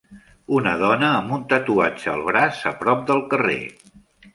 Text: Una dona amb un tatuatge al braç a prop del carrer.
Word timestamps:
Una 0.59 0.71
dona 0.83 1.11
amb 1.19 1.35
un 1.39 1.45
tatuatge 1.53 2.13
al 2.17 2.27
braç 2.33 2.67
a 2.75 2.77
prop 2.85 3.09
del 3.13 3.27
carrer. 3.35 3.65